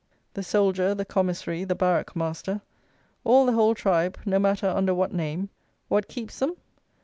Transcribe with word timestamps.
The 0.33 0.41
soldier, 0.41 0.95
the 0.95 1.05
commissary, 1.05 1.63
the 1.63 1.75
barrack 1.75 2.15
master, 2.15 2.61
all 3.23 3.45
the 3.45 3.51
whole 3.51 3.75
tribe, 3.75 4.17
no 4.25 4.39
matter 4.39 4.65
under 4.67 4.95
what 4.95 5.13
name; 5.13 5.49
what 5.89 6.07
keeps 6.09 6.39
them? 6.39 6.55